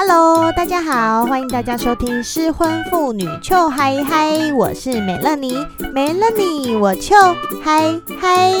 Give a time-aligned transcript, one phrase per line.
[0.00, 5.52] Hello，大家好，欢迎大家收听失婚妇女糗嗨嗨，我是美乐妮，
[5.92, 7.16] 没了你我糗
[7.64, 8.52] 嗨嗨。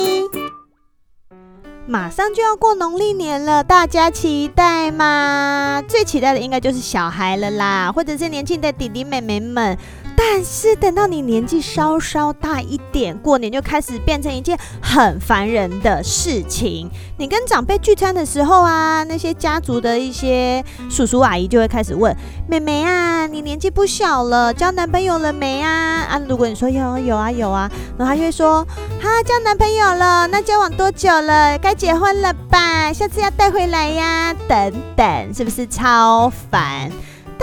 [1.86, 5.80] 马上就要过农历年了，大家期待吗？
[5.86, 9.78] 最期待的应该就是小孩了啦，或者是年轻的弟弟妹妹们。
[10.20, 16.90] 但是等到你年纪稍稍大一点，过年就开始变成一件很烦人的事情。
[17.18, 22.14] 你跟长辈聚餐的时候啊，那些家族的一些叔叔阿姨就会开始问
[22.50, 28.66] ：“妹妹啊，你年纪不小了，交男朋友了没啊？”啊，如果你说有有啊有啊，然后他就会说
[29.00, 31.56] ：“哈，交男朋友了，那交往多久了？
[31.58, 32.92] 该结婚了吧？
[32.92, 36.90] 下次要带回来呀，等等，是不是超烦？”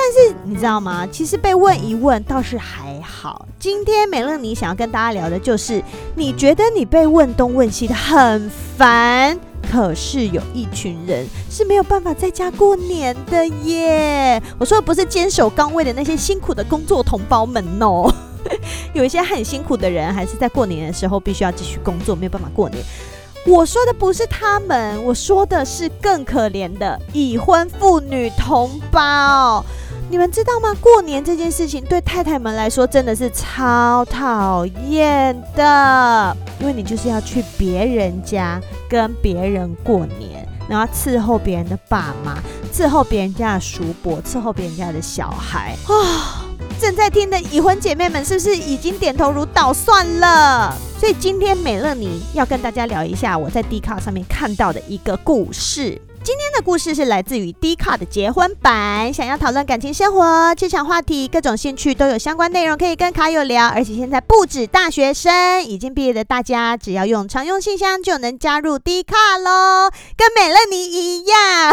[0.08, 1.08] 但是你知道吗？
[1.12, 3.48] 其实被问一问倒是还好。
[3.58, 9.36] 今天美乐妮想要跟大家聊的就是，你觉得你被问东问西的很烦，
[9.72, 14.40] 可是有一群人是没有办法在家过年的耶。
[14.60, 18.14] 我说的不是坚守岗位的那些辛苦的工作同胞们哦，
[18.94, 22.80] 有一些很辛苦的人还是在过年的时候必须要继续工作，没有办法过年。
[23.48, 29.66] 我说的不是他们，我说的是更可怜的已婚妇女同胞。
[30.08, 30.74] 你们知道吗？
[30.80, 42.38] 过年这件事情对太太们来说真的是超讨厌的，因为你就是要去别人家跟别人过年，然后伺候别人的爸妈，
[42.72, 46.06] 伺候别人家的叔伯，伺候别人家的小孩啊、哦！
[46.80, 50.74] 正在听的已婚姐妹们，是不是已经点头如捣蒜了？
[51.00, 56.00] 所以今天美乐妮要跟大家聊一下我在 Dcard 上面看到的一个故事。
[56.26, 63.68] 今天的故事是来自于 D 卡的结婚版，想要讨论感情生活、职场话题、各种兴趣都有相关内容可以跟卡友聊。
[63.68, 71.72] 而且现在不止大学生，已经毕业的大家只要用常用信箱就能加入 D 卡喽，跟美乐妮一样。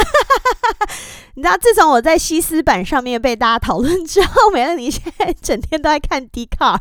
[1.37, 6.79] 你知道，自从我在西斯版上面被大家讨论之后，美乐妮现在整天都在看 D 卡。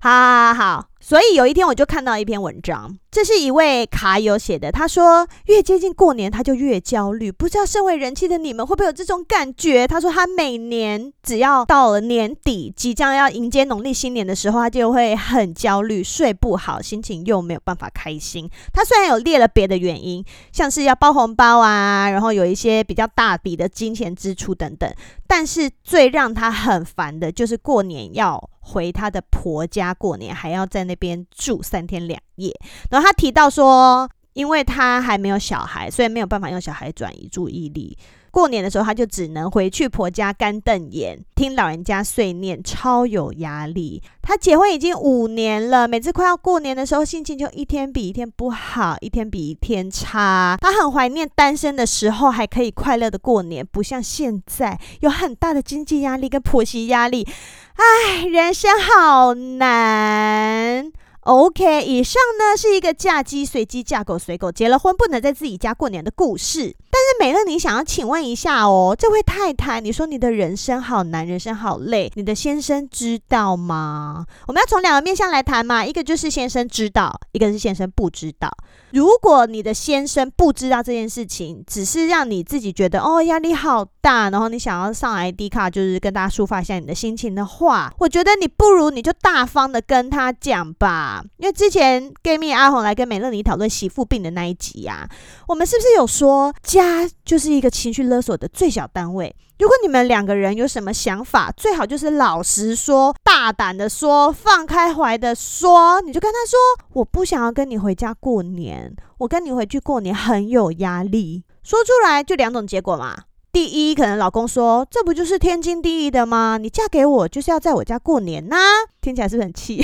[0.00, 0.86] 好好好。
[1.00, 4.72] 所以有一天我就看到一篇文章，这是一位卡友写的。
[4.72, 9.86] 他说，越接近过年他就越焦虑，不知道身为人妻的你们会不会有这种感觉？
[9.86, 18.50] 他说他每年只要到了年底，即将要迎接农历新年的时候，他就会很焦虑，睡不好，心情又没有办法开心。
[18.72, 24.92] 他虽然有列了别的原因，像是要包红包啊，然后有一些比较大笔的金钱支出等等，
[25.28, 28.50] 但是最让他很烦的就是过年要。
[28.66, 32.50] 回她的婆家过年，还要在那边住三天两夜。
[32.90, 37.98] 然后他提到说，因为他还没有小孩，所以没有办法用小孩转移注意力。
[38.30, 44.02] 过年的时候，他就只能回去婆家干瞪眼，听老人家碎念，超有压力。
[44.22, 50.56] 他结婚已经五年了，每次快要过年的时候，心情就一天比一天不好，一天比一天差。
[50.62, 57.28] 他很怀念单身的时候还可以快乐的过年，不像现在有很大的经济压力跟婆媳压力。
[57.76, 60.90] 唉，人生好难。
[61.24, 66.76] OK，以上呢是一个嫁鸡随鸡，嫁狗随狗，结了婚不能在自己家过年的故事。
[66.90, 74.26] 但是美乐你想要请问一下哦，这位太太，你说你的人生好难，人生好累，你的先生知道吗？
[74.46, 78.50] 我们要从两个面向来谈嘛，一个就是先生知道，一个是先生不知道。
[78.92, 91.13] 如果你的先生不知道这件事情，只是让你自己觉得哦压力好大，然后你想要上来 Dcard 就是跟大家抒发一下你的心情的话，我觉得你不如你就大方的跟他讲吧。
[91.36, 95.08] 因为之前 Gay 蜜阿红来跟美乐妮讨论媳妇病的那一集呀、
[95.48, 99.34] 我们是不是有说家就是一个情绪勒索的最小单位？
[99.58, 106.00] 如果你们两个人有什么想法，最好就是老实说、大胆的说、放开怀的说。
[106.00, 113.16] 你就跟他说：“我不想要跟你回家过年，我跟你回去过年很有压力。”说出来就两种结果嘛。
[113.54, 116.58] 第一，可能老公说：“这不就是天经地义的吗？
[116.60, 118.60] 你嫁给我就是要在我家过年呐、啊。”
[119.00, 119.80] 听起来是不是很气？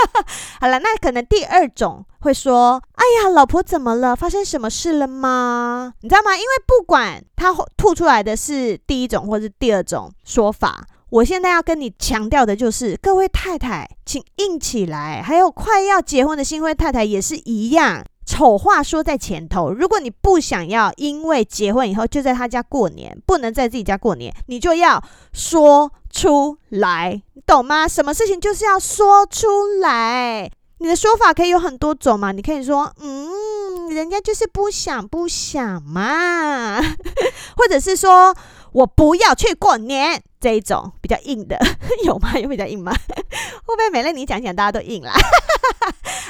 [0.60, 4.14] 好了，那可能第二种会说：“哎呀，老婆怎么了？
[4.14, 6.36] 发生什么事了吗？”你知道吗？
[6.36, 15.22] 因为不管他吐出来的是第一种或是第二种说法，我现在要跟你强调的就是，各位太太，请硬起来。
[15.22, 18.04] 还有快要结婚的新婚太太也是一样。
[18.26, 25.02] 丑话说在前头，如果你不想要因为结婚以后就在他家过年，不能在自己家过年，你就要
[25.32, 27.86] 说出来，你懂吗？
[27.86, 29.46] 什么事情就是要说出
[29.80, 30.50] 来。
[30.78, 36.78] 你的说法可以有很多种嘛，你可以说，嗯，人家就是不想不想嘛，
[37.56, 38.36] 或者是说
[38.72, 41.56] 我不要去过年，这一种比较硬的，
[42.04, 42.38] 有吗？
[42.38, 42.92] 有比较硬吗？
[42.92, 45.14] 会不会美乐你讲讲大家都硬啦？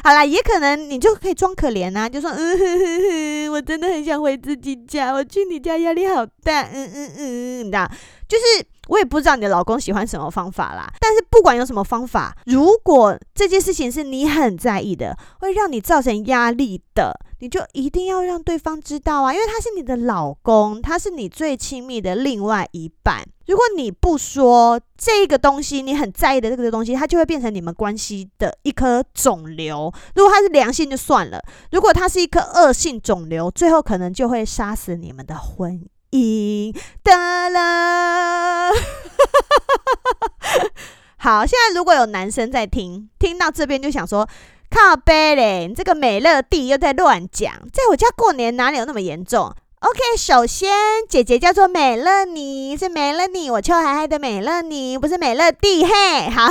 [0.06, 7.90] 好啦，也可能你就可以装可怜啊，就说嗯哼哼哼，我真的很想回自己家，我去你家压力好大，嗯嗯嗯，你知道，
[8.28, 8.64] 就是。
[8.88, 23.24] 我也不知道你的老公喜欢什么方法啦，但是不管有什么方法，如果这件事情是你很在意的，会让你造成压力的，你就一定要让对方知道啊，因为他是你的老公，他是你最亲密的另外一半。
[23.46, 29.92] 如果你不说这个东西，你很在意的这个东西，它就会变成你们关系的一颗肿瘤。
[30.16, 31.40] 如果它是良性就算了，
[31.70, 35.86] 如果它是一颗恶性肿瘤，最后可能就会杀死你们的婚姻。
[36.10, 36.72] 赢
[37.02, 38.70] 得了，
[41.18, 44.28] 好，现在如果有男生在听，听到这边就想说，
[44.70, 49.52] 靠北嘞，你这个美乐蒂又在乱讲，在我家过年哪里有那么严重？
[49.80, 50.70] ？OK，首先
[51.08, 56.30] 姐姐叫做美乐妮，是美乐妮，我秋海海的美乐妮，不是美乐蒂嘿。
[56.30, 56.48] 好，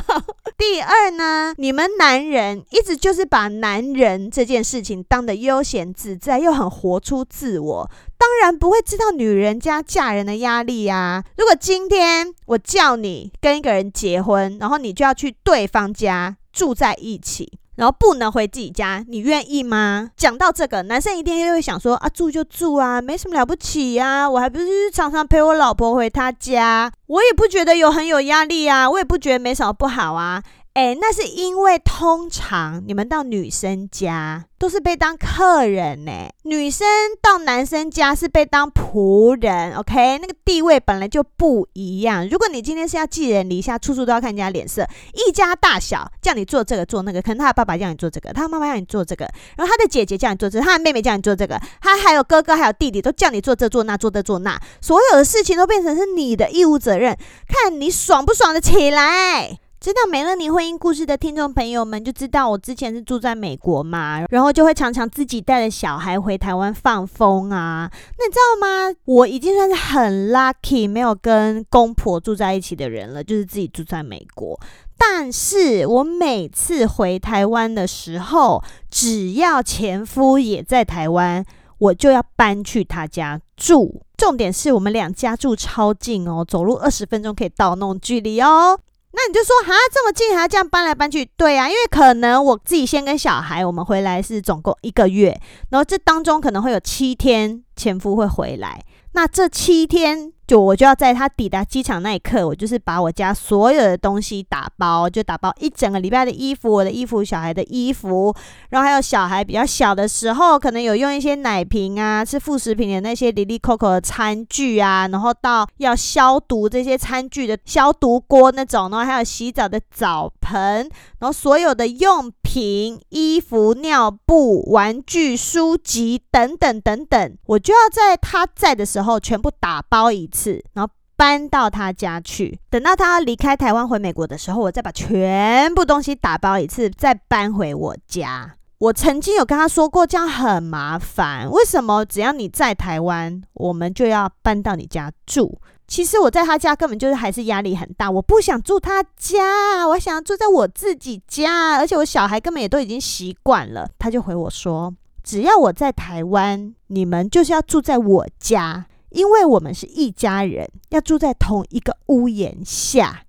[0.56, 11.24] 第二呢，你们男人一直就是把男人这件事情当得悠闲自在，又很活出自我，当然不会知道女人家嫁人的压力呀。
[11.36, 17.58] 如果今天我叫你跟一个人结婚，然后你就要去对方家住在一起。
[17.78, 20.10] 然后不能回自己家，你愿意吗？
[20.16, 30.42] 讲到这个，男生一定又会想说啊，住就住啊，没什么了不起啊，我还不是常常陪我老婆回她家，我也不觉得有很有压力啊，我也不觉得没什么不好啊。
[30.78, 36.12] 哎，那是因为通常你们到女生家都是被当客人呢，
[36.44, 36.86] 女生
[37.20, 40.18] 到男生家是被当仆人，OK？
[40.18, 42.28] 那个地位本来就不一样。
[42.28, 59.58] 如果你今天是要寄人篱下，处处都要看人家脸色，一家大小叫你做这个做那个，可能他的爸爸叫你做这个，他妈妈叫你做这个，然后他的姐姐叫你做这个，他的妹妹叫你做这个，他还有哥哥还有弟弟都叫你做这做那做这做那，所有的事情都变成是你的义务责任，看你爽不爽的起来。
[59.80, 67.88] 知道美乐妮婚姻故事的听众朋友们就知道，我之前是住在美国嘛，然后就会常常自己带着小孩回台湾放风啊。
[68.18, 68.92] 那你知道吗？
[69.04, 74.58] 我已经算是很 lucky，没有跟公婆住在一起的人了，就是自己住在美国。
[74.98, 78.60] 但是我每次回台湾的时候，
[78.90, 81.44] 只要前夫也在台湾，
[81.78, 84.02] 我就要搬去他家住。
[84.16, 88.80] 重点是我们两家住超近哦，走路二十分钟可以到那种距离哦。
[89.28, 91.22] 你就说哈，这么近还要这样搬来搬去？
[91.36, 95.38] 对呀，因为可能我自己先跟小孩，我们回来是总共一个月，
[95.68, 98.82] 然后这当中可能会有七天前夫会回来，
[99.18, 100.32] 那这七天。
[100.46, 108.34] 就我就要在他抵达机场那一刻，我就是把我家所有的东西打包，就打包一整个礼拜的衣服，我的衣服、小孩的衣服，
[108.70, 120.88] 然后还有小孩比较小的时候，可能有用一些奶瓶啊、吃副食品的那些哩哩扣扣的餐具啊，然后到要消毒这些餐具的消毒锅那种，然后还有洗澡的澡盆，
[121.18, 130.26] 然后所有的用瓶、衣服、尿布、玩具、书籍等等等等，我就要在他在的时候全部打包一。
[130.26, 132.58] 次，然后搬到他家去。
[132.70, 138.54] 等到他离开台湾回美国的时候，我再把全部东西打包一次，再搬回我家。
[138.78, 141.50] 我曾经有跟他说过，这样很麻烦。
[141.50, 145.60] 为什么只要你在台湾，我们就要搬到你家住？
[145.88, 148.10] 其实我在他家根本就是还是压力很大。
[148.10, 153.88] 我不想住他家，我想要住在我自己家，而且我小孩根本也都已经习惯了。
[153.98, 154.94] 他就回我说，
[155.24, 158.86] 只要我在台湾，你们就是要住在我家。
[159.10, 163.22] 因为我们是一家人，要住在同一个屋檐下。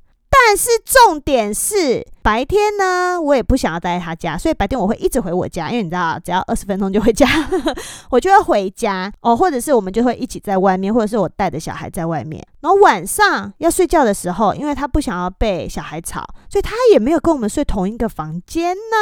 [0.48, 5.70] 但是重点是白天呢，我也不想要待在他家，所以白天我会一直回我家。
[5.70, 7.28] 因为你知道，只要二十分钟就回家，
[8.10, 9.36] 我就会回家哦。
[9.36, 12.44] 或者是我们就会一起在外面，或者是我带着小孩在外面。
[12.62, 18.98] 然后晚上要睡觉的时候，因为他不想要被小孩吵，所以他也没有跟我们睡同一个房间呢。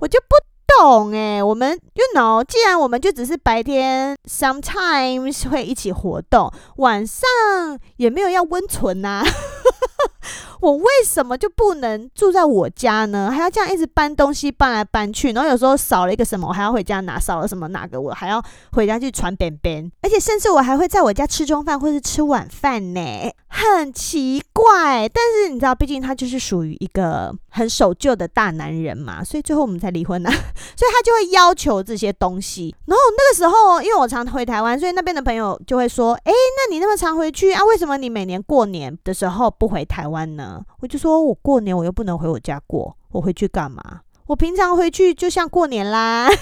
[0.00, 0.34] 我就不。
[0.80, 7.28] 懂哎，我们 you know，既然我们就只是白天 sometimes 会一起活动，晚上
[7.96, 9.22] 也没有要温存呐、
[10.64, 13.30] 我为什么就不能住在我家呢？
[13.30, 18.42] 还要这样一直搬东西搬来搬去，然后有时候少了一个什么，我还要回家拿；少了什么哪个，我还要
[18.72, 19.92] 回家去传便便。
[20.00, 23.00] 而且甚至我还会在我家吃中饭或是吃晚饭呢，
[23.48, 25.06] 很奇怪。
[25.06, 30.32] 但是你知道，毕竟他就是属于一个很守旧的大男人嘛，所以最后我们才离婚呢、啊。
[30.74, 32.74] 所以他就会要求这些东西。
[32.86, 37.62] 然后那个时候，因为我常回台湾，所以那边的朋友就会说：“哎，那你那么常回去啊？
[37.66, 44.00] 为什么你每年过年的时候不回台湾呢？”我就说，我过年我又不能回我家过，我回去干嘛？
[44.26, 46.28] 我平常回去就像过年啦。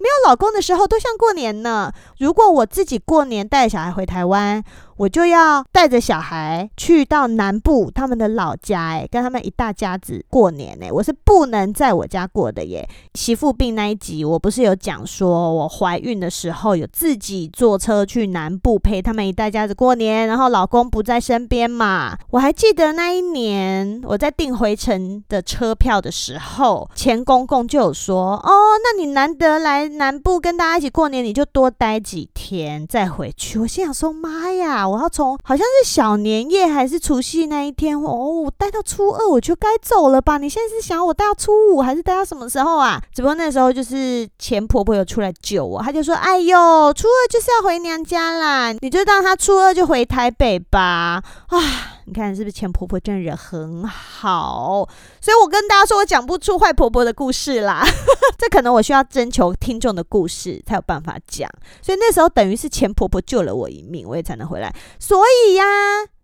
[0.00, 1.92] 没有老公的时候都像过年呢。
[2.18, 4.62] 如果我自己过年带小孩回台湾，
[4.98, 12.88] 我就要带着小孩去到南部他们的老家，哎，跟他们一大家子过年，诶，我是不能在我家过的耶。
[13.14, 22.18] 媳妇病那一集，我不是有讲说我怀孕的时候有自己坐车去南部陪他们一大家子过年，然后老公不在身边嘛。
[22.30, 28.50] 我还记得那一年我在订回程的车票的时候，前公公就有说：“哦，
[28.82, 38.14] 那你难得来南部跟大家一起过年，你就多待几天再回去。”我心想说：“妈呀！”我要从好像是小年夜还是除夕那一天哦，
[38.44, 40.38] 我待到初二我就该走了吧？
[40.38, 43.00] 你现在是想我待到初五还是待到什么时候啊？
[43.14, 51.58] 只不过那时候就是前婆婆有出来救我，她就说：“哎呦，初二就是要回娘家啦，你就当她初二就回台北吧。”啊，
[52.06, 54.88] 你看是不是前婆婆真的人很好？
[55.20, 57.84] 所以我跟大家说我讲不出坏婆婆的故事啦，
[58.36, 61.48] 这可能我需要征求听众的故事才有办法讲。
[61.80, 64.74] 所以那时候等于是前婆婆救了我一命，我也才能回来。
[64.98, 65.16] 所
[65.46, 65.64] 以呀，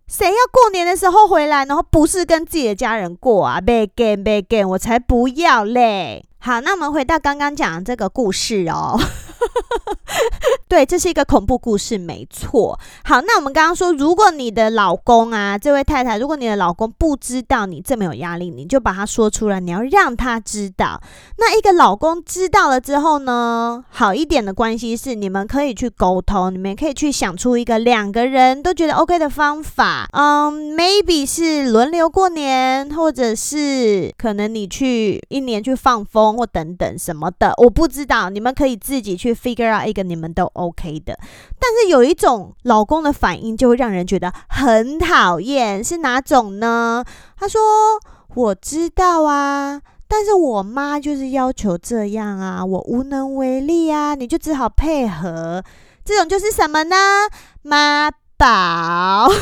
[0.07, 3.61] 谁要过年的时候回来，然后不是跟自己的家人过啊？
[3.61, 6.25] 别干别干，我才不要嘞！
[6.39, 9.01] 好，那我们回到刚刚讲的这个故事哦。
[10.69, 12.79] 对，这是一个恐怖故事，没错。
[13.05, 21.01] 好，那我们刚刚说，如果你的老公啊，这位太太，如果你的老公不知道你这么有压力，你就把他说出来，你要让他知道。
[21.39, 30.09] 那一个老公知道了之后呢，好一点的关系是，你们可以去沟通，你们可以去想出一个两个人都觉得 OK 的方法。
[30.13, 41.19] 嗯，maybe 是轮流过年，或者是可能你去一年去放风或等等什么的，我不知道，你们可以自己去去 figure out 一个你们都 OK 的。
[41.59, 47.03] 但是有一种老公的反应就会让人觉得很讨厌，是哪种呢？
[47.39, 47.61] 他说
[48.37, 55.65] ：“我知道啊。”但是我妈就是要求这样啊，我无能为力啊，你就只好配合。
[56.05, 56.97] 这种就是什么呢？
[57.63, 59.29] 妈宝。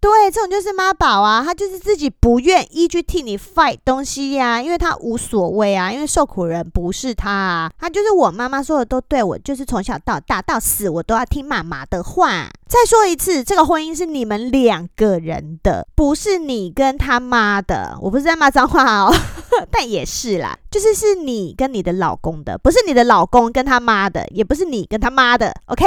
[0.00, 12.48] 对，这种就是妈宝啊，他就是自己不愿意去替你 fight 东西呀、啊，因为他无所谓啊，因为受苦人不是他啊，他就是我妈妈说的都对，我就是从小到大到死我都要听妈妈的话。
[12.68, 17.98] 再说一次，这个婚姻是你们两个人的，不是你跟他妈的。
[18.02, 19.12] 我不是在骂脏话哦，
[19.72, 25.86] 但也是啦，就是是你跟你的老公的，不是你的老公跟他妈的，也不是你跟他妈的，OK？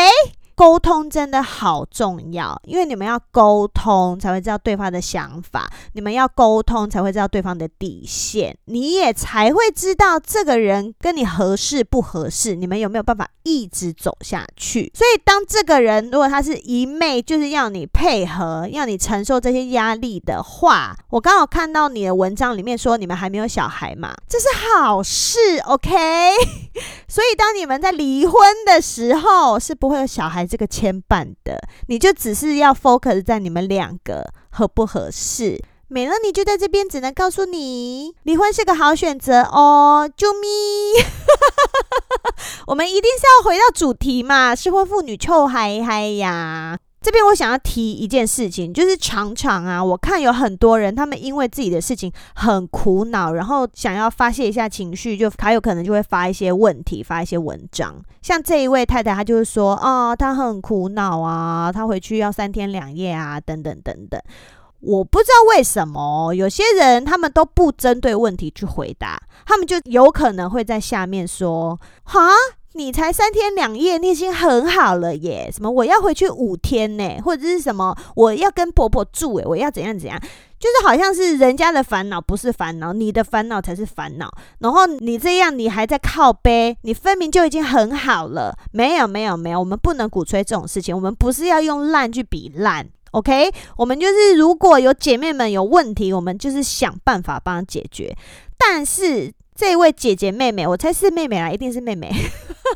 [0.55, 14.91] 沟通真的好重要，因为你们要沟通才会知道对方的想法，你们要沟通才会知道对方的底线，你也才会知道这个人跟你合适不合适，你们有没有办法一直走下去。
[14.93, 25.97] 所以，当这个人如果他是一昧就是要你配合，要你承受这些压力的话，我刚好看到你的文章里面说你们还没有小孩嘛，这是好事，OK？
[27.07, 28.33] 所以，当你们在离婚
[28.65, 30.40] 的时候，是不会有小孩。
[30.45, 35.63] 这个牵绊的，你就只是要 focus 在你们两个合不合适。
[35.87, 40.09] 美乐你就在这边，只能告诉你，离婚是个好选择哦。
[40.15, 40.49] 救命，
[42.67, 46.79] 我们一定是要回到主题嘛，适婚妇女臭嗨嗨呀。
[47.03, 57.95] 这边我想要提一件事情，就是常常啊，我看有很多人，他们因为自己的事情很苦恼，然后想要发泄一下情绪，就还有可能就会发一些问题，发一些文章。
[58.21, 64.21] 像这一位太太，她就是说，啊，她很苦恼啊，她回去要三天两夜啊，等等等等。
[64.81, 72.29] 我不知道为什么有些人他们都不针对问题去回答，他们就有可能会在下面说，哈。
[72.73, 75.49] 你才三天两夜，你已经很好了耶！
[75.53, 77.19] 什么我要回去五天呢？
[77.23, 80.17] 或者是什么我要跟婆婆住诶，我要怎样怎样？
[80.57, 84.31] 就是好像是人家的烦恼不是烦恼，你的烦恼才是烦恼。
[84.59, 88.55] 然后你这样，你还在靠背，你分明就已经很好了。
[88.71, 93.51] 没有没有没有，我们不能鼓吹这种事情，我们不是要用烂去比烂，OK？
[93.75, 98.15] 我们就是如果有姐妹们有问题，我们就是想办法帮她解决。
[98.57, 102.11] 但是这位姐姐妹妹，我猜是妹妹啦，一定是妹妹。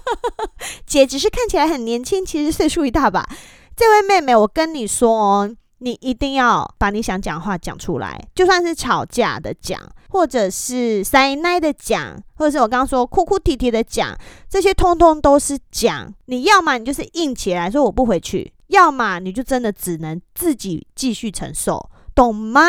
[0.85, 3.27] 姐只是看起来很年轻，其实岁数一大把。
[3.75, 14.15] 这位妹妹，我跟你说哦，你一定要把你想讲的话讲出来，就算是吵架的讲，或者是塞奶的讲，或者是我刚刚说哭哭啼啼的讲，
[14.47, 16.13] 这些通通都是讲。
[16.27, 22.61] 你要么你就是硬起来说我不回去，要么你就真的只能自己继续承受，懂吗？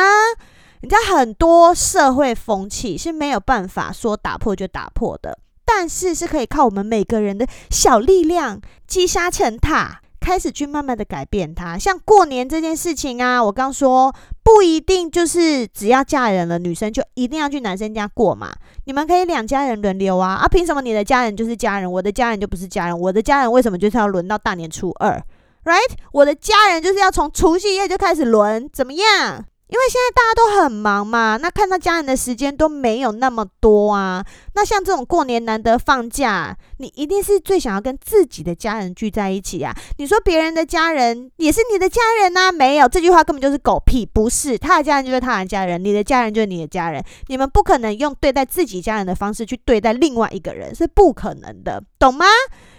[0.80, 5.38] 你知道很多社会风气是没有办法说打破就打破的。
[5.64, 11.76] 但是是可以靠我们每个人的小力量积沙成塔，开始去慢慢的改变它。
[11.76, 14.14] 像过年这件事情啊，我刚说
[14.44, 18.54] 不一定就是只要嫁人了，女生就一定要去男生家过嘛。
[18.84, 20.34] 你们可以两家人轮流啊。
[20.34, 22.98] 啊，凭什么你的家人就是家人，我的家人就不是家人？
[22.98, 25.20] 我的家人为什么就是要轮到大年初二
[25.64, 25.96] ？Right？
[26.12, 29.44] 我的家人就是要从除夕夜就开始轮，怎么样？
[29.68, 34.24] 因为现在大家都很忙嘛，那看到家人的时间都没有那么多啊。
[34.54, 39.76] 那像这种过年难得放假，你一定是最想要跟自己的家人聚在一起啊。
[39.98, 42.52] 你说别人的家人也是你的家人呐？
[42.52, 44.56] 没有，这句话根本就是狗屁，不是。
[44.56, 47.04] 他的家人就是他的家人，你的家人就是你的家人。
[47.26, 52.24] 你们不可能用对待自己家人的方式去对待另外一个人，是不可能的，懂吗？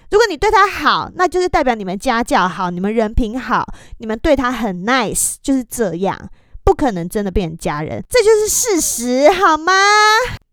[0.09, 3.65] 如果你对他好，那就是代表你们家教好，你们人品好，
[3.97, 6.17] 你们对他很 nice，就是这样。
[6.67, 9.71] 不可能真的变成家人，这就是事实，好吗？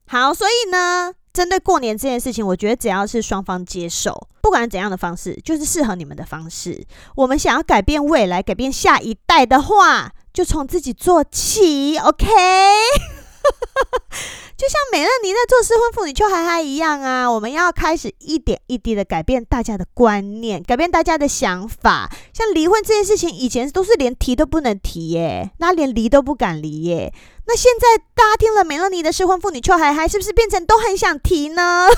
[0.07, 6.87] 好，所以呢，针对过年这件事情，我觉得只要是双方接受，不管怎样的方式，就是适合你们的方式。
[7.17, 12.27] 我们想要改变未来，改变下一代的话，就从自己做起，OK？
[14.57, 22.09] 就像美乐妮在做失婚妇女秋嗨嗨一样啊，我们要开始一点一滴的改变大家的观念，改变大家的想法。
[22.33, 27.13] 像离婚这件事情，以前都是连提都不能提耶，那连离都不敢离耶。
[27.47, 31.89] 那现在大家听了美乐妮的失婚妇女秋嗨嗨，是不是变成都很想提呢？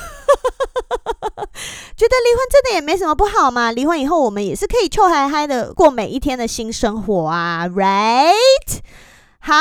[1.96, 3.70] 觉得离婚真的也没什么不好嘛？
[3.70, 8.80] 离婚以后我们也是可以秋嗨嗨的过每一天的新生活啊，right？
[9.40, 9.54] 好，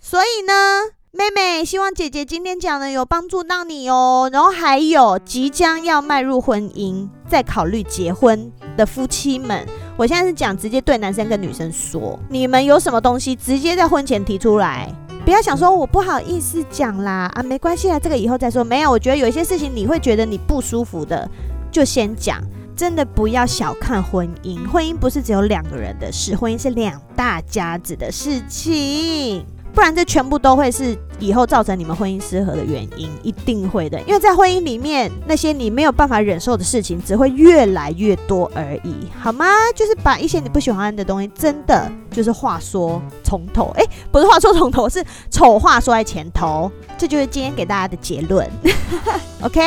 [0.00, 0.99] 所以呢。
[1.12, 4.30] 妹妹，希望姐姐今天讲的有帮助到你哦。
[4.32, 14.88] 然后还有即将要迈入婚姻，在考虑结婚的夫妻们，我现在是讲直接对男生跟女生说，你们有什么东西直接在婚前提出来，
[15.24, 18.62] 不要想说我不好意思讲啦啊，没关系啊，这个以后再说。
[18.62, 21.28] 没有，我觉得有一些事情你会觉得你不舒服的，
[21.72, 22.40] 就先讲。
[22.76, 29.44] 真的不要小看婚姻，婚姻不是只有两个人的事，婚姻是两大家子的事情。
[29.72, 34.00] 不然这全部都会是以后造成你们婚姻失和的原因，一定会的。
[34.02, 39.46] 因为在婚姻里面，那些你没有办法忍受的事情，只会越来越多而已，好吗？
[39.74, 46.70] 就是把一些你不喜欢的东西，真的就是话说从头，诶，不是话说从头，是丑话说在前头。
[46.98, 48.48] 这就是今天给大家的结论。
[49.42, 49.60] OK。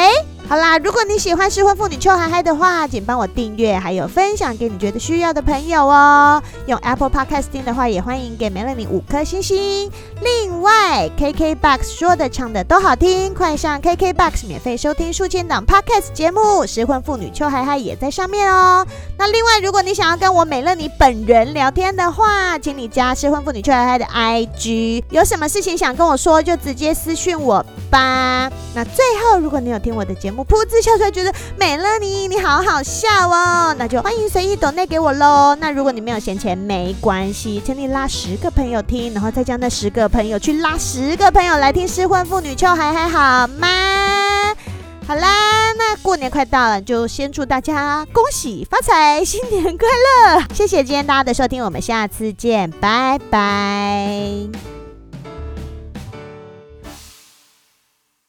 [0.46, 6.44] 好啦，如果你喜欢失婚妇女秋嗨嗨的话，请帮我订阅，还有分享给你觉得需要的朋友哦。
[6.68, 9.90] 用 Apple Podcast 听的话，也欢迎给美乐你五颗星星。
[10.22, 18.86] 另外，KKBOX 说的唱的都好听，快上 KKBOX 免费收听数千档 Podcast 节目，失婚妇女秋嗨嗨也在上面哦。
[19.18, 28.52] 那另外，如果你想要跟我美乐你本人聊天的话，请你加失婚妇女秋嗨嗨的 IG，有什么事情想跟我说，就直接私讯我吧。
[28.76, 35.54] 那最后，如果你有听我的节目，噗嗤笑出来，觉得美乐你你好好笑哦，那就欢迎随意抖内给我喽。
[35.60, 43.68] 那如果你没有闲钱，没关系，请你拉十个朋友听，然后再叫那十个朋友去拉十个朋友来听失婚妇女秋还还好吗？
[45.06, 50.44] 好啦，那过年快到了，就先祝大家恭喜发财，新年快乐！
[50.54, 54.73] 谢谢今天大家的收听，我们下次见，拜拜。